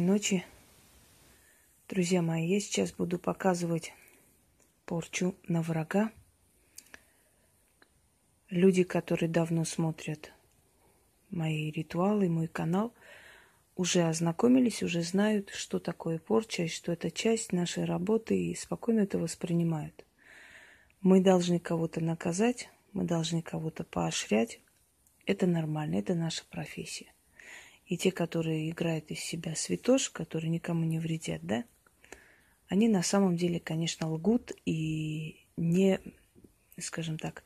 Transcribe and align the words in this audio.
ночи, 0.00 0.42
друзья 1.86 2.22
мои. 2.22 2.46
Я 2.46 2.60
сейчас 2.60 2.92
буду 2.92 3.18
показывать 3.18 3.92
порчу 4.86 5.34
на 5.46 5.60
врага. 5.60 6.10
Люди, 8.48 8.84
которые 8.84 9.28
давно 9.28 9.66
смотрят 9.66 10.32
мои 11.28 11.70
ритуалы, 11.70 12.30
мой 12.30 12.48
канал, 12.48 12.94
уже 13.76 14.04
ознакомились, 14.04 14.82
уже 14.82 15.02
знают, 15.02 15.50
что 15.50 15.78
такое 15.78 16.18
порча, 16.18 16.62
и 16.62 16.68
что 16.68 16.92
это 16.92 17.10
часть 17.10 17.52
нашей 17.52 17.84
работы, 17.84 18.34
и 18.34 18.54
спокойно 18.54 19.00
это 19.00 19.18
воспринимают. 19.18 20.06
Мы 21.02 21.20
должны 21.20 21.58
кого-то 21.58 22.00
наказать, 22.02 22.70
мы 22.94 23.04
должны 23.04 23.42
кого-то 23.42 23.84
поощрять. 23.84 24.58
Это 25.26 25.46
нормально, 25.46 25.96
это 25.96 26.14
наша 26.14 26.44
профессия. 26.46 27.11
И 27.86 27.96
те, 27.96 28.10
которые 28.10 28.70
играют 28.70 29.10
из 29.10 29.20
себя 29.20 29.54
святош, 29.54 30.10
которые 30.10 30.50
никому 30.50 30.84
не 30.84 30.98
вредят, 30.98 31.42
да, 31.42 31.64
они 32.68 32.88
на 32.88 33.02
самом 33.02 33.36
деле, 33.36 33.60
конечно, 33.60 34.10
лгут 34.10 34.52
и 34.64 35.44
не, 35.56 36.00
скажем 36.78 37.18
так, 37.18 37.44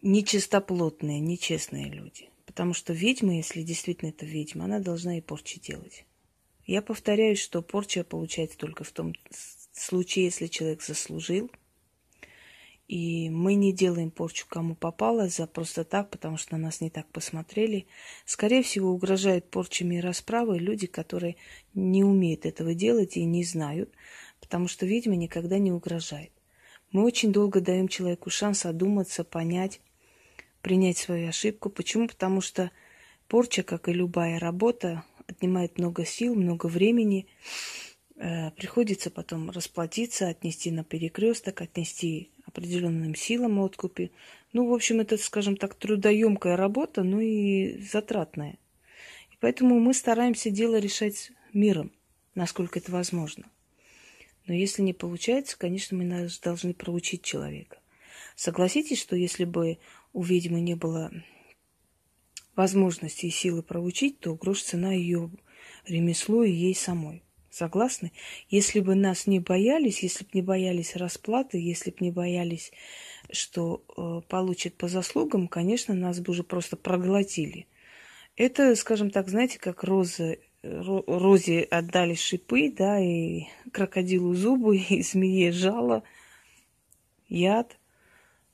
нечистоплотные, 0.00 1.18
нечестные 1.20 1.86
люди. 1.86 2.28
Потому 2.46 2.74
что 2.74 2.92
ведьма, 2.92 3.36
если 3.36 3.62
действительно 3.62 4.10
это 4.10 4.26
ведьма, 4.26 4.66
она 4.66 4.78
должна 4.78 5.18
и 5.18 5.20
порчи 5.20 5.58
делать. 5.60 6.04
Я 6.66 6.82
повторяюсь, 6.82 7.40
что 7.40 7.62
порча 7.62 8.04
получается 8.04 8.58
только 8.58 8.84
в 8.84 8.92
том 8.92 9.14
случае, 9.72 10.26
если 10.26 10.46
человек 10.46 10.82
заслужил– 10.82 11.50
и 12.90 13.30
мы 13.30 13.54
не 13.54 13.72
делаем 13.72 14.10
порчу 14.10 14.46
кому 14.48 14.74
попало 14.74 15.28
за 15.28 15.46
просто 15.46 15.84
так, 15.84 16.10
потому 16.10 16.36
что 16.36 16.56
на 16.56 16.64
нас 16.64 16.80
не 16.80 16.90
так 16.90 17.06
посмотрели. 17.06 17.86
Скорее 18.24 18.64
всего, 18.64 18.90
угрожают 18.90 19.48
порчами 19.48 19.94
и 19.94 20.00
расправой 20.00 20.58
люди, 20.58 20.88
которые 20.88 21.36
не 21.72 22.02
умеют 22.02 22.46
этого 22.46 22.74
делать 22.74 23.16
и 23.16 23.24
не 23.24 23.44
знают, 23.44 23.94
потому 24.40 24.66
что 24.66 24.86
ведьма 24.86 25.14
никогда 25.14 25.58
не 25.58 25.70
угрожает. 25.70 26.32
Мы 26.90 27.04
очень 27.04 27.30
долго 27.30 27.60
даем 27.60 27.86
человеку 27.86 28.28
шанс 28.28 28.66
одуматься, 28.66 29.22
понять, 29.22 29.80
принять 30.60 30.98
свою 30.98 31.28
ошибку. 31.28 31.70
Почему? 31.70 32.08
Потому 32.08 32.40
что 32.40 32.72
порча, 33.28 33.62
как 33.62 33.88
и 33.88 33.92
любая 33.92 34.40
работа, 34.40 35.04
отнимает 35.28 35.78
много 35.78 36.04
сил, 36.04 36.34
много 36.34 36.66
времени. 36.66 37.28
Э, 38.16 38.50
приходится 38.50 39.12
потом 39.12 39.48
расплатиться, 39.50 40.26
отнести 40.26 40.72
на 40.72 40.82
перекресток, 40.82 41.60
отнести 41.60 42.32
определенным 42.50 43.14
силам 43.14 43.60
откупи. 43.60 44.10
Ну, 44.52 44.68
в 44.68 44.74
общем, 44.74 45.00
это, 45.00 45.16
скажем 45.16 45.56
так, 45.56 45.74
трудоемкая 45.74 46.56
работа, 46.56 47.02
ну 47.02 47.20
и 47.20 47.78
затратная. 47.80 48.58
И 49.32 49.36
поэтому 49.40 49.78
мы 49.80 49.94
стараемся 49.94 50.50
дело 50.50 50.78
решать 50.78 51.32
миром, 51.52 51.92
насколько 52.34 52.78
это 52.78 52.92
возможно. 52.92 53.44
Но 54.46 54.54
если 54.54 54.82
не 54.82 54.92
получается, 54.92 55.56
конечно, 55.58 55.96
мы 55.96 56.28
должны 56.42 56.74
проучить 56.74 57.22
человека. 57.22 57.78
Согласитесь, 58.34 59.00
что 59.00 59.14
если 59.14 59.44
бы 59.44 59.78
у 60.12 60.22
ведьмы 60.22 60.60
не 60.60 60.74
было 60.74 61.12
возможности 62.56 63.26
и 63.26 63.30
силы 63.30 63.62
проучить, 63.62 64.18
то 64.18 64.34
грош 64.34 64.62
цена 64.62 64.92
ее 64.92 65.30
ремеслу 65.86 66.42
и 66.42 66.50
ей 66.50 66.74
самой. 66.74 67.22
Согласны? 67.50 68.12
Если 68.48 68.78
бы 68.78 68.94
нас 68.94 69.26
не 69.26 69.40
боялись, 69.40 70.04
если 70.04 70.22
бы 70.24 70.30
не 70.34 70.42
боялись 70.42 70.94
расплаты, 70.94 71.58
если 71.58 71.90
бы 71.90 71.96
не 72.00 72.12
боялись, 72.12 72.70
что 73.32 73.82
э, 73.96 74.22
получат 74.28 74.74
по 74.74 74.86
заслугам, 74.86 75.48
конечно, 75.48 75.92
нас 75.92 76.20
бы 76.20 76.30
уже 76.30 76.44
просто 76.44 76.76
проглотили. 76.76 77.66
Это, 78.36 78.74
скажем 78.76 79.10
так, 79.10 79.28
знаете, 79.28 79.58
как 79.58 79.82
розы, 79.82 80.38
розе 80.62 81.62
отдали 81.62 82.14
шипы, 82.14 82.70
да, 82.70 83.00
и 83.00 83.46
крокодилу 83.72 84.32
зубы, 84.34 84.76
и 84.88 85.02
змее 85.02 85.50
жало, 85.50 86.04
яд. 87.28 87.76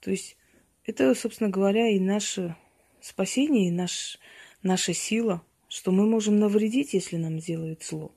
То 0.00 0.10
есть 0.10 0.38
это, 0.86 1.14
собственно 1.14 1.50
говоря, 1.50 1.88
и 1.90 1.98
наше 1.98 2.56
спасение, 3.02 3.68
и 3.68 3.72
наш, 3.72 4.18
наша 4.62 4.94
сила, 4.94 5.42
что 5.68 5.90
мы 5.90 6.06
можем 6.06 6.38
навредить, 6.38 6.94
если 6.94 7.16
нам 7.16 7.38
сделают 7.40 7.84
зло. 7.84 8.12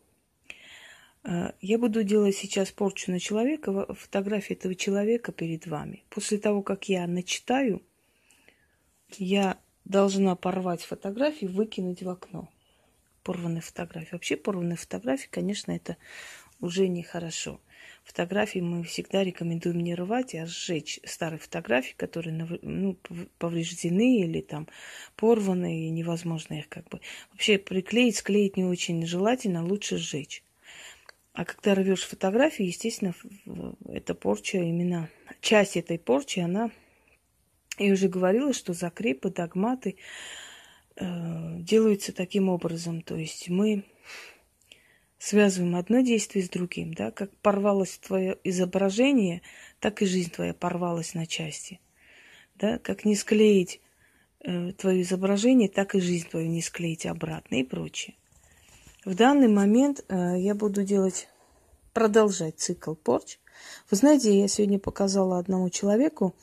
Э, 1.24 1.52
я 1.62 1.78
буду 1.78 2.04
делать 2.04 2.36
сейчас 2.36 2.72
порчу 2.72 3.12
на 3.12 3.20
человека, 3.20 3.94
фотографии 3.94 4.54
этого 4.54 4.76
человека 4.76 5.32
перед 5.32 5.68
вами. 5.68 6.04
После 6.10 6.38
того, 6.38 6.62
как 6.62 6.90
я 6.90 7.08
начитаю, 7.08 7.82
я 9.18 9.58
должна 9.86 10.36
порвать 10.36 10.84
фотографии, 10.84 11.46
выкинуть 11.46 12.04
в 12.04 12.10
окно. 12.10 12.50
Порванные 13.24 13.62
фотографии. 13.62 14.14
Вообще 14.14 14.38
порванные 14.38 14.78
фотографии, 14.78 15.28
конечно, 15.30 15.72
это 15.72 15.98
уже 16.62 16.88
нехорошо. 16.88 17.60
Фотографии 18.04 18.60
мы 18.60 18.84
всегда 18.84 19.24
рекомендуем 19.24 19.82
не 19.82 19.94
рвать, 19.94 20.34
а 20.36 20.46
сжечь 20.46 21.00
старые 21.06 21.40
фотографии, 21.40 21.94
которые 21.96 22.34
ну, 22.62 22.98
повреждены 23.38 24.22
или 24.22 24.42
там 24.42 24.68
порваны, 25.16 25.86
и 25.86 25.90
невозможно 25.90 26.56
их 26.56 26.70
как 26.70 26.88
бы... 26.90 27.02
Вообще 27.32 27.58
приклеить, 27.58 28.18
склеить 28.18 28.58
не 28.58 28.64
очень 28.64 29.06
желательно, 29.06 29.64
лучше 29.64 29.98
сжечь. 29.98 30.44
А 31.40 31.46
когда 31.46 31.74
рвешь 31.74 32.04
фотографии, 32.04 32.66
естественно, 32.66 33.16
эта 33.88 34.14
порча, 34.14 34.58
именно 34.58 35.10
часть 35.40 35.78
этой 35.78 35.98
порчи, 35.98 36.42
она, 36.42 36.70
я 37.78 37.94
уже 37.94 38.10
говорила, 38.10 38.52
что 38.52 38.74
закрепы, 38.74 39.30
догматы 39.30 39.96
э, 40.98 41.06
делаются 41.60 42.12
таким 42.12 42.50
образом. 42.50 43.02
То 43.02 43.16
есть 43.16 43.48
мы 43.48 43.86
связываем 45.18 45.78
одно 45.78 46.02
действие 46.02 46.44
с 46.44 46.50
другим, 46.50 46.94
да, 46.94 47.10
как 47.10 47.34
порвалось 47.38 47.98
твое 48.00 48.38
изображение, 48.44 49.42
так 49.80 50.02
и 50.02 50.06
жизнь 50.06 50.32
твоя 50.32 50.54
порвалась 50.54 51.14
на 51.14 51.26
части, 51.26 51.80
да, 52.56 52.80
как 52.80 53.06
не 53.06 53.16
склеить 53.16 53.80
э, 54.42 54.74
твое 54.74 55.04
изображение, 55.04 55.70
так 55.70 55.96
и 55.96 56.02
жизнь 56.02 56.28
твою 56.28 56.50
не 56.50 56.62
склеить 56.62 57.06
обратно 57.06 57.62
и 57.62 57.64
прочее. 57.64 58.18
В 59.06 59.16
данный 59.16 59.48
момент 59.48 60.04
э, 60.10 60.36
я 60.40 60.54
буду 60.54 60.84
делать, 60.84 61.30
продолжать 61.94 62.60
цикл 62.60 62.96
порч. 62.96 63.40
Вы 63.90 63.96
знаете, 63.96 64.38
я 64.38 64.48
сегодня 64.50 64.78
показала 64.78 65.40
одному 65.40 65.70
человеку 65.70 66.36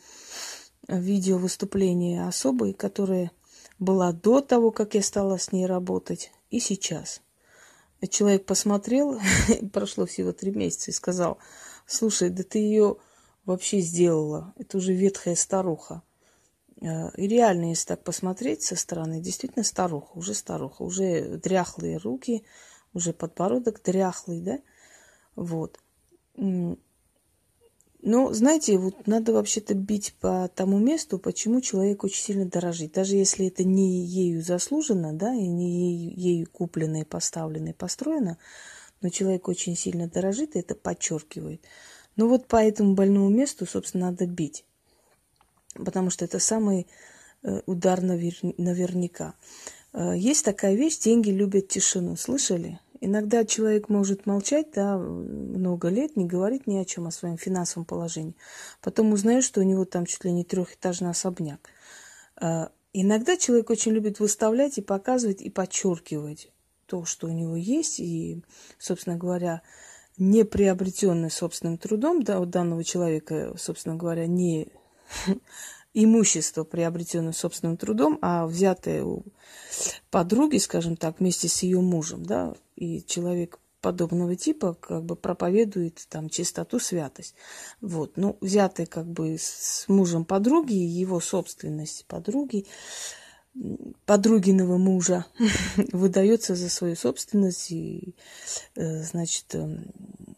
видео 0.88 1.36
выступления 1.36 2.26
особой, 2.26 2.72
которая 2.72 3.30
была 3.78 4.12
до 4.12 4.40
того, 4.40 4.70
как 4.70 4.94
я 4.94 5.02
стала 5.02 5.36
с 5.36 5.52
ней 5.52 5.66
работать, 5.66 6.32
и 6.50 6.58
сейчас. 6.58 7.20
Человек 8.08 8.46
посмотрел, 8.46 9.20
прошло 9.72 10.06
всего 10.06 10.32
три 10.32 10.50
месяца, 10.50 10.90
и 10.90 10.94
сказал, 10.94 11.36
слушай, 11.86 12.30
да 12.30 12.42
ты 12.42 12.58
ее 12.58 12.96
вообще 13.44 13.80
сделала, 13.80 14.54
это 14.56 14.78
уже 14.78 14.94
ветхая 14.94 15.34
старуха. 15.34 16.02
Э, 16.80 17.10
и 17.16 17.26
реально, 17.26 17.70
если 17.70 17.88
так 17.88 18.04
посмотреть 18.04 18.62
со 18.62 18.76
стороны, 18.76 19.20
действительно 19.20 19.64
старуха, 19.64 20.16
уже 20.16 20.34
старуха, 20.34 20.82
уже 20.82 21.38
дряхлые 21.38 21.96
руки, 21.98 22.44
уже 22.92 23.12
подбородок 23.12 23.82
дряхлый, 23.82 24.40
да? 24.40 24.58
Вот. 25.34 25.78
Но, 28.02 28.32
знаете, 28.32 28.78
вот 28.78 29.06
надо 29.06 29.32
вообще-то 29.32 29.74
бить 29.74 30.14
по 30.20 30.48
тому 30.54 30.78
месту, 30.78 31.18
почему 31.18 31.60
человек 31.60 32.04
очень 32.04 32.22
сильно 32.22 32.46
дорожит. 32.46 32.92
Даже 32.92 33.16
если 33.16 33.48
это 33.48 33.64
не 33.64 34.04
ею 34.04 34.42
заслужено, 34.42 35.12
да, 35.12 35.34
и 35.34 35.46
не 35.46 35.92
ею, 35.92 36.12
ею 36.16 36.50
куплено 36.50 37.00
и 37.00 37.04
поставлено 37.04 37.70
и 37.70 37.72
построено, 37.72 38.38
но 39.00 39.08
человек 39.08 39.48
очень 39.48 39.76
сильно 39.76 40.08
дорожит, 40.08 40.54
и 40.54 40.60
это 40.60 40.74
подчеркивает. 40.74 41.62
Но 42.14 42.28
вот 42.28 42.46
по 42.46 42.56
этому 42.56 42.94
больному 42.94 43.28
месту, 43.28 43.66
собственно, 43.66 44.10
надо 44.10 44.26
бить 44.26 44.64
потому 45.84 46.10
что 46.10 46.24
это 46.24 46.38
самый 46.38 46.86
э, 47.42 47.60
удар 47.66 48.02
наверняка. 48.02 49.34
Э, 49.92 50.14
есть 50.16 50.44
такая 50.44 50.74
вещь, 50.74 50.98
деньги 50.98 51.30
любят 51.30 51.68
тишину. 51.68 52.16
Слышали? 52.16 52.80
Иногда 53.00 53.44
человек 53.44 53.88
может 53.88 54.26
молчать, 54.26 54.68
да, 54.74 54.96
много 54.96 55.88
лет, 55.88 56.16
не 56.16 56.24
говорить 56.24 56.66
ни 56.66 56.76
о 56.76 56.84
чем, 56.84 57.06
о 57.06 57.10
своем 57.10 57.36
финансовом 57.36 57.84
положении. 57.84 58.36
Потом 58.80 59.12
узнает, 59.12 59.44
что 59.44 59.60
у 59.60 59.64
него 59.64 59.84
там 59.84 60.06
чуть 60.06 60.24
ли 60.24 60.32
не 60.32 60.44
трехэтажный 60.44 61.10
особняк. 61.10 61.60
Э, 62.40 62.68
иногда 62.92 63.36
человек 63.36 63.70
очень 63.70 63.92
любит 63.92 64.20
выставлять 64.20 64.78
и 64.78 64.82
показывать, 64.82 65.42
и 65.42 65.50
подчеркивать 65.50 66.50
то, 66.86 67.04
что 67.04 67.26
у 67.26 67.32
него 67.32 67.56
есть, 67.56 68.00
и, 68.00 68.42
собственно 68.78 69.16
говоря, 69.16 69.62
не 70.16 70.44
приобретенный 70.44 71.30
собственным 71.30 71.78
трудом, 71.78 72.22
да, 72.22 72.40
у 72.40 72.46
данного 72.46 72.84
человека, 72.84 73.54
собственно 73.58 73.96
говоря, 73.96 74.26
не 74.26 74.68
имущество, 75.94 76.64
приобретенное 76.64 77.32
собственным 77.32 77.76
трудом, 77.76 78.18
а 78.20 78.46
взятое 78.46 79.02
у 79.02 79.24
подруги, 80.10 80.58
скажем 80.58 80.96
так, 80.96 81.20
вместе 81.20 81.48
с 81.48 81.62
ее 81.62 81.80
мужем, 81.80 82.24
да, 82.24 82.54
и 82.76 83.02
человек 83.06 83.58
подобного 83.80 84.36
типа 84.36 84.74
как 84.74 85.04
бы 85.04 85.16
проповедует 85.16 86.06
там 86.08 86.28
чистоту, 86.28 86.80
святость. 86.80 87.34
Вот, 87.80 88.16
ну, 88.16 88.36
взятое 88.40 88.86
как 88.86 89.06
бы 89.06 89.36
с 89.38 89.84
мужем 89.88 90.24
подруги, 90.24 90.74
его 90.74 91.20
собственность 91.20 92.04
подруги, 92.06 92.66
подругиного 94.04 94.76
мужа 94.76 95.24
выдается 95.92 96.54
за 96.54 96.68
свою 96.68 96.96
собственность 96.96 97.70
и, 97.70 98.14
э, 98.74 99.02
значит, 99.02 99.54
э, 99.54 99.78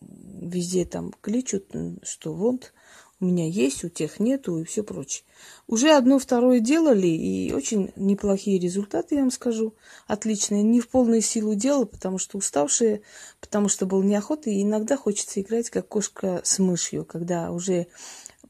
везде 0.01 0.85
там 0.85 1.13
кличут, 1.21 1.75
что 2.03 2.33
вот 2.33 2.73
у 3.21 3.25
меня 3.25 3.47
есть, 3.47 3.85
у 3.85 3.89
тех 3.89 4.21
нету 4.21 4.59
и 4.59 4.65
все 4.65 4.83
прочее. 4.85 5.25
Уже 5.67 5.93
одно 5.93 6.19
второе 6.19 6.61
делали, 6.61 7.09
и 7.09 7.53
очень 7.53 7.93
неплохие 7.97 8.59
результаты, 8.61 9.17
я 9.17 9.23
вам 9.23 9.33
скажу, 9.33 9.75
отличные. 10.07 10.63
Не 10.63 10.81
в 10.81 10.89
полную 10.89 11.21
силу 11.21 11.55
делала, 11.55 11.85
потому 11.85 12.19
что 12.19 12.39
уставшие, 12.39 13.03
потому 13.41 13.69
что 13.69 13.87
был 13.87 14.03
неохота, 14.03 14.51
и 14.51 14.63
иногда 14.63 14.97
хочется 14.97 15.41
играть, 15.41 15.69
как 15.71 15.89
кошка 15.89 16.41
с 16.45 16.59
мышью, 16.59 17.05
когда 17.05 17.51
уже 17.51 17.89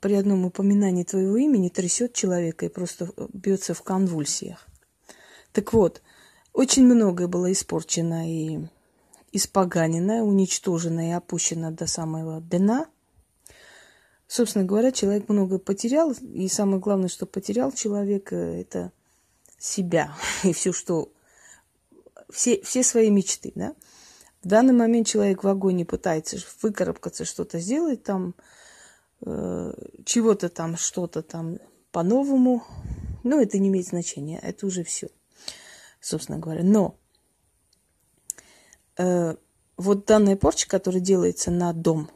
при 0.00 0.14
одном 0.14 0.44
упоминании 0.44 1.04
твоего 1.04 1.36
имени 1.36 1.70
трясет 1.70 2.12
человека 2.12 2.66
и 2.66 2.70
просто 2.70 3.10
бьется 3.32 3.74
в 3.74 3.82
конвульсиях. 3.82 4.66
Так 5.52 5.72
вот, 5.72 6.02
очень 6.52 6.84
многое 6.84 7.26
было 7.26 7.50
испорчено 7.50 8.30
и 8.30 8.60
испоганено, 9.32 10.24
уничтожено 10.24 11.08
и 11.08 11.12
опущено 11.12 11.70
до 11.70 11.86
самого 11.86 12.40
дна. 12.40 12.86
Собственно 14.28 14.66
говоря, 14.66 14.92
человек 14.92 15.30
много 15.30 15.58
потерял, 15.58 16.12
и 16.12 16.48
самое 16.48 16.78
главное, 16.80 17.08
что 17.08 17.24
потерял 17.24 17.72
человек, 17.72 18.30
это 18.30 18.92
себя 19.58 20.14
и 20.44 20.52
все, 20.52 20.72
что 20.74 21.10
все, 22.30 22.60
все 22.62 22.82
свои 22.82 23.10
мечты, 23.10 23.52
да. 23.54 23.74
В 24.42 24.48
данный 24.48 24.74
момент 24.74 25.06
человек 25.06 25.42
в 25.42 25.48
огонь 25.48 25.84
пытается 25.84 26.36
выкарабкаться, 26.62 27.24
что-то 27.24 27.58
сделать 27.58 28.04
там, 28.04 28.34
э, 29.24 29.72
чего-то 30.04 30.50
там, 30.50 30.76
что-то 30.76 31.22
там 31.22 31.58
по-новому. 31.90 32.62
Но 33.24 33.40
это 33.40 33.58
не 33.58 33.68
имеет 33.68 33.86
значения, 33.86 34.38
это 34.38 34.66
уже 34.66 34.84
все, 34.84 35.08
собственно 36.00 36.38
говоря. 36.38 36.62
Но 36.62 36.96
э, 38.98 39.34
вот 39.78 40.04
данная 40.04 40.36
порча, 40.36 40.68
которая 40.68 41.00
делается 41.00 41.50
на 41.50 41.72
дом, 41.72 42.10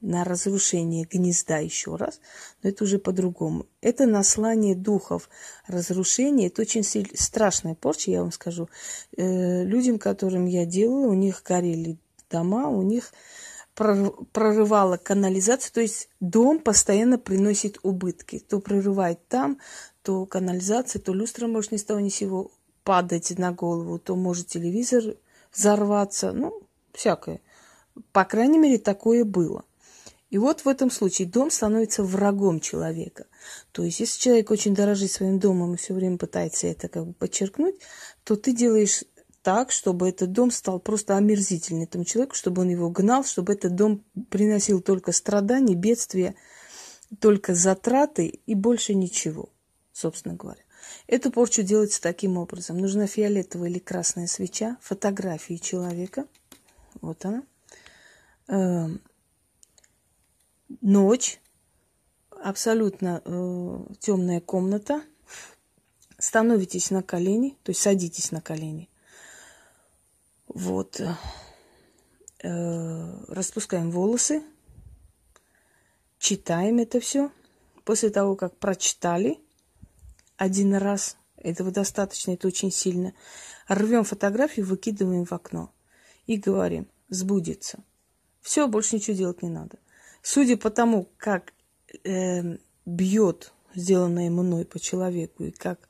на 0.00 0.24
разрушение 0.24 1.06
гнезда 1.10 1.58
еще 1.58 1.96
раз, 1.96 2.20
но 2.62 2.70
это 2.70 2.84
уже 2.84 2.98
по-другому. 2.98 3.66
Это 3.80 4.06
наслание 4.06 4.74
духов 4.74 5.28
разрушения. 5.66 6.46
Это 6.46 6.62
очень 6.62 6.84
страшная 7.14 7.74
порча, 7.74 8.10
я 8.10 8.22
вам 8.22 8.32
скажу. 8.32 8.68
Э, 9.16 9.64
людям, 9.64 9.98
которым 9.98 10.46
я 10.46 10.64
делала, 10.64 11.08
у 11.08 11.14
них 11.14 11.42
горели 11.44 11.98
дома, 12.30 12.68
у 12.68 12.82
них 12.82 13.12
прорывала 13.74 14.96
канализацию, 14.98 15.72
то 15.72 15.80
есть 15.80 16.10
дом 16.20 16.58
постоянно 16.58 17.18
приносит 17.18 17.78
убытки. 17.82 18.38
То 18.38 18.60
прорывает 18.60 19.26
там, 19.28 19.58
то 20.02 20.26
канализация, 20.26 21.00
то 21.00 21.14
люстра 21.14 21.46
может 21.46 21.72
ни 21.72 21.76
с 21.76 21.84
того 21.84 22.00
ни 22.00 22.10
сего 22.10 22.50
падать 22.84 23.36
на 23.38 23.52
голову, 23.52 23.98
то 23.98 24.16
может 24.16 24.48
телевизор 24.48 25.16
взорваться, 25.54 26.32
ну, 26.32 26.62
всякое. 26.92 27.40
По 28.12 28.24
крайней 28.24 28.58
мере, 28.58 28.78
такое 28.78 29.24
было. 29.24 29.64
И 30.30 30.38
вот 30.38 30.60
в 30.60 30.68
этом 30.68 30.90
случае 30.90 31.28
дом 31.28 31.50
становится 31.50 32.04
врагом 32.04 32.60
человека. 32.60 33.26
То 33.72 33.82
есть, 33.82 34.00
если 34.00 34.20
человек 34.20 34.50
очень 34.50 34.74
дорожит 34.74 35.10
своим 35.10 35.40
домом 35.40 35.74
и 35.74 35.76
все 35.76 35.92
время 35.92 36.18
пытается 36.18 36.68
это 36.68 36.88
как 36.88 37.06
бы 37.06 37.12
подчеркнуть, 37.12 37.74
то 38.24 38.36
ты 38.36 38.52
делаешь 38.52 39.02
так, 39.42 39.72
чтобы 39.72 40.08
этот 40.08 40.32
дом 40.32 40.50
стал 40.50 40.78
просто 40.78 41.16
омерзительным 41.16 41.82
этому 41.82 42.04
человеку, 42.04 42.36
чтобы 42.36 42.62
он 42.62 42.68
его 42.68 42.90
гнал, 42.90 43.24
чтобы 43.24 43.54
этот 43.54 43.74
дом 43.74 44.04
приносил 44.28 44.80
только 44.80 45.12
страдания, 45.12 45.74
бедствия, 45.74 46.36
только 47.18 47.54
затраты 47.54 48.26
и 48.26 48.54
больше 48.54 48.94
ничего, 48.94 49.48
собственно 49.92 50.34
говоря. 50.34 50.62
Эту 51.06 51.32
порчу 51.32 51.62
делается 51.62 52.00
таким 52.00 52.36
образом. 52.38 52.78
Нужна 52.78 53.06
фиолетовая 53.06 53.68
или 53.68 53.78
красная 53.78 54.26
свеча, 54.26 54.76
фотографии 54.80 55.56
человека. 55.56 56.26
Вот 57.00 57.24
она. 57.24 57.42
Ночь, 60.80 61.40
абсолютно 62.30 63.22
э, 63.24 63.78
темная 63.98 64.40
комната. 64.40 65.02
Становитесь 66.16 66.90
на 66.90 67.02
колени, 67.02 67.56
то 67.64 67.70
есть 67.70 67.80
садитесь 67.80 68.30
на 68.30 68.40
колени. 68.40 68.88
Вот. 70.46 71.00
Э, 72.42 73.24
распускаем 73.28 73.90
волосы, 73.90 74.42
читаем 76.18 76.78
это 76.78 77.00
все. 77.00 77.32
После 77.84 78.10
того, 78.10 78.36
как 78.36 78.56
прочитали, 78.56 79.40
один 80.36 80.74
раз. 80.74 81.16
Этого 81.36 81.70
достаточно, 81.70 82.32
это 82.32 82.46
очень 82.46 82.70
сильно. 82.70 83.12
Рвем 83.66 84.04
фотографию, 84.04 84.66
выкидываем 84.66 85.24
в 85.24 85.32
окно 85.32 85.72
и 86.26 86.36
говорим, 86.36 86.86
сбудется. 87.08 87.82
Все, 88.40 88.68
больше 88.68 88.96
ничего 88.96 89.16
делать 89.16 89.42
не 89.42 89.48
надо. 89.48 89.78
Судя 90.22 90.56
по 90.56 90.70
тому, 90.70 91.08
как 91.16 91.52
э, 92.04 92.56
бьет 92.86 93.52
сделанное 93.74 94.30
мной 94.30 94.64
по 94.64 94.78
человеку, 94.78 95.44
и 95.44 95.50
как 95.50 95.88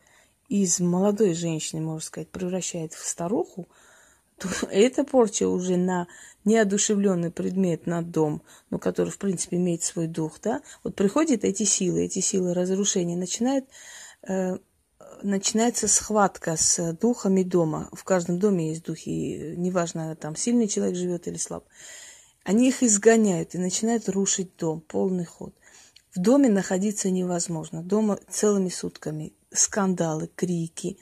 из 0.48 0.80
молодой 0.80 1.34
женщины, 1.34 1.80
можно 1.80 2.00
сказать, 2.00 2.28
превращает 2.28 2.92
в 2.92 3.06
старуху, 3.06 3.68
то 4.38 4.48
эта 4.70 5.04
порча 5.04 5.48
уже 5.48 5.76
на 5.76 6.06
неодушевленный 6.44 7.30
предмет, 7.30 7.86
на 7.86 8.02
дом, 8.02 8.42
ну, 8.70 8.78
который, 8.78 9.10
в 9.10 9.18
принципе, 9.18 9.56
имеет 9.56 9.82
свой 9.82 10.06
дух, 10.06 10.40
да, 10.42 10.62
вот 10.82 10.94
приходят 10.94 11.44
эти 11.44 11.64
силы, 11.64 12.04
эти 12.04 12.20
силы 12.20 12.54
разрушения, 12.54 13.16
начинают 13.16 13.66
Э, 14.26 14.58
начинается 15.22 15.88
схватка 15.88 16.56
с 16.56 16.92
духами 16.94 17.42
дома. 17.42 17.88
В 17.92 18.04
каждом 18.04 18.38
доме 18.38 18.70
есть 18.70 18.84
духи, 18.84 19.54
неважно, 19.56 20.16
там 20.16 20.36
сильный 20.36 20.68
человек 20.68 20.96
живет 20.96 21.28
или 21.28 21.36
слаб. 21.36 21.64
Они 22.44 22.68
их 22.68 22.82
изгоняют 22.82 23.54
и 23.54 23.58
начинают 23.58 24.08
рушить 24.08 24.56
дом, 24.56 24.80
полный 24.80 25.24
ход. 25.24 25.54
В 26.14 26.20
доме 26.20 26.48
находиться 26.48 27.10
невозможно. 27.10 27.82
Дома 27.82 28.18
целыми 28.28 28.68
сутками 28.68 29.32
скандалы, 29.52 30.28
крики, 30.34 30.98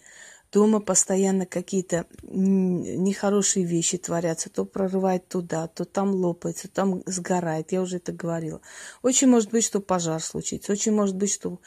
Дома 0.51 0.81
постоянно 0.81 1.45
какие-то 1.45 2.07
нехорошие 2.23 3.67
вещи 3.67 3.99
творятся. 3.99 4.49
То 4.49 4.65
прорывает 4.65 5.29
туда, 5.29 5.67
то 5.67 5.85
там 5.85 6.11
лопается, 6.15 6.69
там 6.69 7.03
сгорает. 7.05 7.73
Я 7.73 7.83
уже 7.83 7.99
это 7.99 8.13
говорила. 8.13 8.63
Очень 9.03 9.29
может 9.29 9.51
быть, 9.51 9.65
что 9.65 9.81
пожар 9.81 10.23
случится. 10.23 10.73
Очень 10.73 10.93
может 10.93 11.17
быть, 11.17 11.33
что 11.33 11.61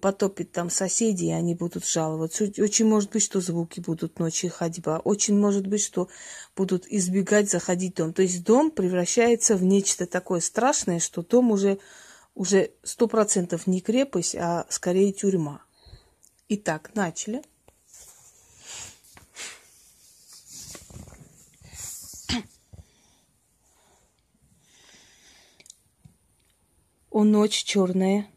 потопит 0.00 0.52
там 0.52 0.70
соседей, 0.70 1.28
и 1.28 1.32
они 1.32 1.54
будут 1.54 1.86
жаловаться. 1.86 2.44
Очень 2.58 2.86
может 2.86 3.10
быть, 3.10 3.22
что 3.22 3.40
звуки 3.40 3.80
будут 3.80 4.18
ночью 4.18 4.50
ходьба. 4.50 4.98
Очень 4.98 5.38
может 5.38 5.66
быть, 5.66 5.82
что 5.82 6.08
будут 6.56 6.86
избегать 6.88 7.50
заходить 7.50 7.94
в 7.94 7.96
дом. 7.96 8.12
То 8.12 8.22
есть 8.22 8.42
дом 8.44 8.70
превращается 8.70 9.56
в 9.56 9.62
нечто 9.62 10.06
такое 10.06 10.40
страшное, 10.40 10.98
что 10.98 11.22
дом 11.22 11.50
уже 11.50 11.78
уже 12.34 12.70
сто 12.82 13.08
процентов 13.08 13.66
не 13.66 13.80
крепость, 13.80 14.36
а 14.36 14.66
скорее 14.68 15.12
тюрьма. 15.12 15.62
Итак, 16.48 16.90
начали. 16.94 17.42
О 27.10 27.24
ночь 27.24 27.64
черная, 27.64 28.28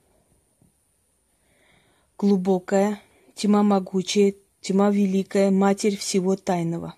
глубокая, 2.19 3.01
тьма 3.33 3.63
могучая, 3.63 4.35
тьма 4.61 4.91
великая, 4.91 5.51
матерь 5.51 5.97
всего 5.97 6.35
тайного. 6.35 6.95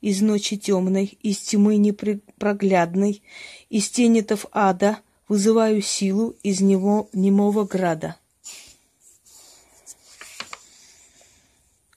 Из 0.00 0.20
ночи 0.20 0.56
темной, 0.56 1.16
из 1.22 1.38
тьмы 1.38 1.76
непроглядной, 1.76 3.22
из 3.70 3.88
тенетов 3.88 4.46
ада 4.50 4.98
вызываю 5.28 5.80
силу 5.80 6.34
из 6.42 6.60
него 6.60 7.08
немого 7.12 7.64
града. 7.64 8.16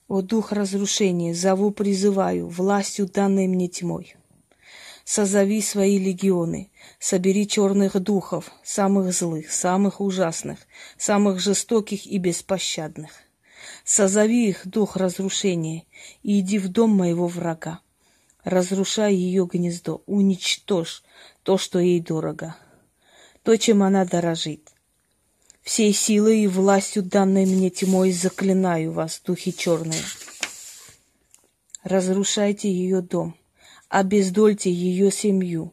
О 0.08 0.22
дух 0.22 0.52
разрушения, 0.52 1.34
зову, 1.34 1.72
призываю, 1.72 2.48
властью 2.48 3.08
данной 3.08 3.48
мне 3.48 3.68
тьмой. 3.68 4.16
Созови 5.08 5.62
свои 5.62 6.00
легионы, 6.00 6.72
собери 7.00 7.48
черных 7.48 8.00
духов, 8.00 8.52
самых 8.64 9.14
злых, 9.14 9.52
самых 9.52 10.02
ужасных, 10.02 10.58
самых 10.98 11.40
жестоких 11.40 12.08
и 12.08 12.18
беспощадных. 12.18 13.12
Созови 13.84 14.50
их, 14.50 14.68
дух 14.68 14.98
разрушения, 14.98 15.84
и 16.24 16.40
иди 16.40 16.58
в 16.58 16.70
дом 16.70 16.90
моего 16.90 17.28
врага. 17.28 17.82
Разрушай 18.44 19.14
ее 19.14 19.46
гнездо, 19.46 20.02
уничтожь 20.08 21.04
то, 21.44 21.60
что 21.60 21.78
ей 21.78 22.00
дорого, 22.00 22.56
то, 23.44 23.56
чем 23.58 23.84
она 23.84 24.06
дорожит. 24.06 24.72
Всей 25.62 25.94
силой 25.94 26.42
и 26.42 26.48
властью, 26.48 27.04
данной 27.04 27.46
мне 27.46 27.70
тьмой, 27.70 28.12
заклинаю 28.12 28.92
вас, 28.92 29.22
духи 29.24 29.56
черные. 29.56 30.02
Разрушайте 31.84 32.72
ее 32.72 33.02
дом, 33.02 33.36
обездольте 33.96 34.70
ее 34.70 35.10
семью. 35.10 35.72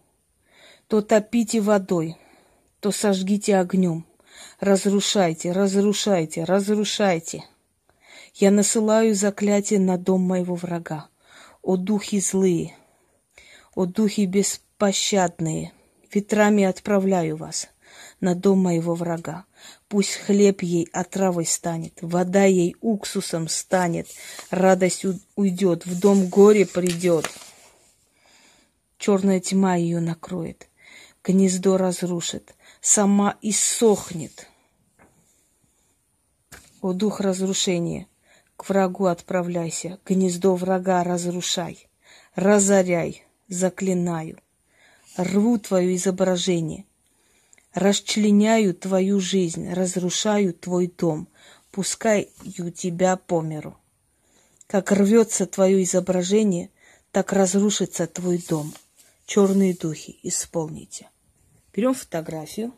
То 0.87 1.03
топите 1.03 1.61
водой, 1.61 2.17
то 2.79 2.93
сожгите 2.93 3.57
огнем. 3.57 4.07
Разрушайте, 4.61 5.51
разрушайте, 5.51 6.45
разрушайте. 6.45 7.45
Я 8.37 8.53
насылаю 8.53 9.17
заклятие 9.17 9.81
на 9.81 9.99
дом 9.99 10.21
моего 10.21 10.55
врага. 10.55 11.09
О 11.63 11.77
духи 11.77 12.21
злые, 12.21 12.77
о 13.75 13.87
духи 13.87 14.27
беспощадные, 14.27 15.73
ветрами 16.13 16.63
отправляю 16.63 17.37
вас 17.37 17.71
на 18.21 18.37
дом 18.37 18.61
моего 18.61 18.95
врага. 18.95 19.47
Пусть 19.89 20.15
хлеб 20.15 20.63
ей 20.63 20.89
отравой 20.93 21.47
станет, 21.47 21.99
вода 22.01 22.45
ей 22.45 22.77
уксусом 22.81 23.49
станет, 23.49 24.07
радость 24.51 25.05
уйдет, 25.35 25.87
в 25.87 25.99
дом 25.99 26.29
горе 26.29 26.67
придет. 26.67 27.29
Черная 29.03 29.41
тьма 29.41 29.75
ее 29.75 29.99
накроет, 29.99 30.69
гнездо 31.25 31.77
разрушит, 31.77 32.55
сама 32.81 33.37
иссохнет. 33.43 34.47
О 36.81 36.93
дух 36.93 37.19
разрушения, 37.19 38.07
к 38.57 38.69
врагу 38.69 39.07
отправляйся, 39.07 39.99
гнездо 40.07 40.55
врага 40.55 41.03
разрушай, 41.03 41.89
разоряй, 42.37 43.25
заклинаю. 43.49 44.39
Рву 45.17 45.59
твое 45.59 45.97
изображение, 45.97 46.85
расчленяю 47.75 48.73
твою 48.73 49.19
жизнь, 49.19 49.69
разрушаю 49.73 50.55
твой 50.55 50.87
дом, 50.87 51.27
пускай 51.73 52.29
у 52.57 52.71
тебя 52.71 53.17
по 53.17 53.41
миру. 53.41 53.77
Как 54.69 54.93
рвется 54.93 55.47
твое 55.47 55.83
изображение, 55.83 56.71
так 57.11 57.33
разрушится 57.33 58.07
твой 58.07 58.39
дом. 58.39 58.73
Черные 59.27 59.75
духи, 59.75 60.19
исполните. 60.23 61.09
Берем 61.73 61.95
фотографию. 61.95 62.73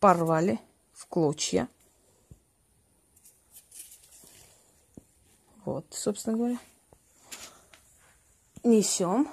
Порвали 0.00 0.58
в 0.92 1.06
клочья. 1.06 1.68
Вот, 5.64 5.86
собственно 5.92 6.36
говоря. 6.36 6.58
Несем 8.64 9.28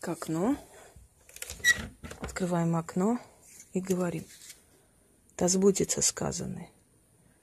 к 0.00 0.08
окну. 0.08 0.56
Открываем 2.22 2.76
окно 2.76 3.18
и 3.72 3.80
говорим. 3.80 4.24
Да 5.36 5.48
сбудется 5.48 6.00
сказанное. 6.02 6.70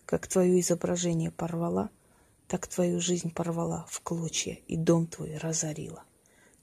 Как 0.06 0.26
твое 0.28 0.60
изображение 0.62 1.32
порвала, 1.32 1.90
так 2.48 2.66
твою 2.66 3.00
жизнь 3.02 3.32
порвала 3.32 3.86
в 3.90 4.02
клочья 4.02 4.58
и 4.68 4.78
дом 4.78 5.06
твой 5.06 5.38
разорила. 5.38 6.04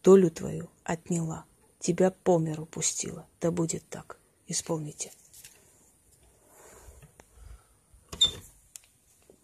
Долю 0.02 0.30
твою 0.30 0.70
отняла, 0.82 1.44
тебя 1.78 2.10
по 2.10 2.38
миру 2.38 2.64
пустила. 2.64 3.26
Да 3.40 3.50
будет 3.50 3.86
так. 3.88 4.18
Исполните. 4.48 5.12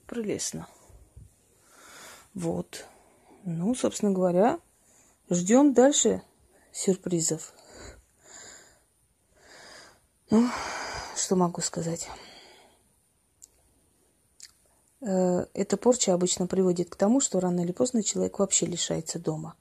Прелестно. 0.06 0.66
Вот. 2.34 2.86
Ну, 3.44 3.74
собственно 3.74 4.12
говоря, 4.12 4.58
ждем 5.28 5.74
дальше 5.74 6.22
сюрпризов. 6.72 7.52
Ну, 10.32 10.48
что 11.14 11.36
могу 11.36 11.60
сказать? 11.60 12.08
Э, 15.02 15.44
эта 15.52 15.76
порча 15.76 16.14
обычно 16.14 16.46
приводит 16.46 16.88
к 16.88 16.96
тому, 16.96 17.20
что 17.20 17.38
рано 17.38 17.60
или 17.60 17.72
поздно 17.72 18.02
человек 18.02 18.38
вообще 18.38 18.64
лишается 18.64 19.18
дома. 19.18 19.56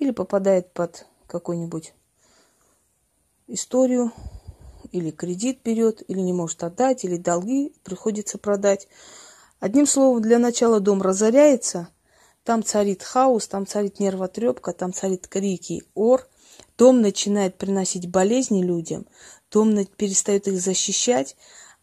Или 0.00 0.10
попадает 0.10 0.72
под 0.72 1.06
какую-нибудь 1.28 1.94
историю, 3.46 4.10
или 4.90 5.12
кредит 5.12 5.60
берет, 5.64 6.02
или 6.08 6.18
не 6.18 6.32
может 6.32 6.64
отдать, 6.64 7.04
или 7.04 7.16
долги 7.16 7.72
приходится 7.84 8.36
продать. 8.36 8.88
Одним 9.60 9.86
словом, 9.86 10.22
для 10.22 10.40
начала 10.40 10.80
дом 10.80 11.02
разоряется, 11.02 11.86
там 12.42 12.64
царит 12.64 13.04
хаос, 13.04 13.46
там 13.46 13.64
царит 13.64 14.00
нервотрепка, 14.00 14.72
там 14.72 14.92
царит 14.92 15.28
крики, 15.28 15.84
ор. 15.94 16.26
Дом 16.76 17.00
начинает 17.00 17.58
приносить 17.58 18.10
болезни 18.10 18.60
людям, 18.60 19.06
дом 19.54 19.86
перестает 19.96 20.48
их 20.48 20.60
защищать, 20.60 21.36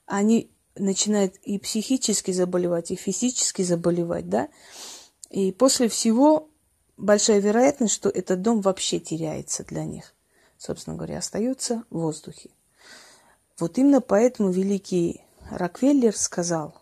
они 0.05 0.51
начинают 0.75 1.37
и 1.37 1.57
психически 1.57 2.31
заболевать, 2.31 2.91
и 2.91 2.95
физически 2.95 3.61
заболевать, 3.61 4.29
да. 4.29 4.49
И 5.29 5.51
после 5.51 5.87
всего 5.87 6.49
большая 6.97 7.39
вероятность, 7.39 7.93
что 7.93 8.09
этот 8.09 8.41
дом 8.41 8.61
вообще 8.61 8.99
теряется 8.99 9.63
для 9.63 9.85
них. 9.85 10.13
Собственно 10.57 10.97
говоря, 10.97 11.19
остается 11.19 11.83
в 11.89 11.99
воздухе. 11.99 12.49
Вот 13.57 13.77
именно 13.77 14.01
поэтому 14.01 14.51
великий 14.51 15.21
Роквеллер 15.49 16.15
сказал, 16.15 16.75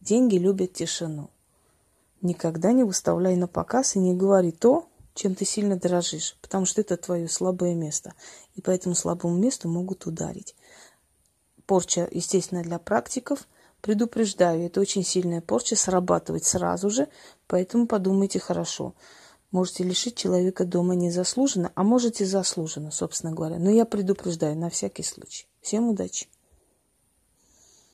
деньги 0.00 0.36
любят 0.36 0.74
тишину. 0.74 1.30
Никогда 2.20 2.72
не 2.72 2.84
выставляй 2.84 3.36
на 3.36 3.48
показ 3.48 3.96
и 3.96 3.98
не 3.98 4.14
говори 4.14 4.52
то, 4.52 4.88
чем 5.16 5.34
ты 5.34 5.44
сильно 5.44 5.76
дорожишь, 5.76 6.36
потому 6.40 6.66
что 6.66 6.80
это 6.80 6.96
твое 6.96 7.28
слабое 7.28 7.74
место. 7.74 8.14
И 8.54 8.60
по 8.60 8.70
этому 8.70 8.94
слабому 8.94 9.36
месту 9.36 9.68
могут 9.68 10.06
ударить. 10.06 10.54
Порча, 11.66 12.08
естественно, 12.12 12.62
для 12.62 12.78
практиков. 12.78 13.48
Предупреждаю, 13.80 14.66
это 14.66 14.80
очень 14.80 15.04
сильная 15.04 15.40
порча, 15.40 15.76
срабатывает 15.76 16.44
сразу 16.44 16.90
же, 16.90 17.08
поэтому 17.46 17.86
подумайте 17.86 18.38
хорошо. 18.38 18.94
Можете 19.50 19.84
лишить 19.84 20.16
человека 20.16 20.64
дома 20.64 20.94
незаслуженно, 20.94 21.72
а 21.74 21.82
можете 21.82 22.24
заслуженно, 22.24 22.90
собственно 22.90 23.32
говоря. 23.32 23.58
Но 23.58 23.70
я 23.70 23.84
предупреждаю 23.84 24.56
на 24.56 24.70
всякий 24.70 25.02
случай. 25.02 25.46
Всем 25.60 25.88
удачи! 25.88 26.26